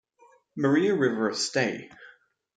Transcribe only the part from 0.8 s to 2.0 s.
River of Sta.